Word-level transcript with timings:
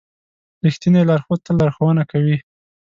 رښتینی 0.65 1.01
لارښود 1.09 1.39
تل 1.45 1.55
لارښوونه 1.61 2.03
کوي. 2.11 2.37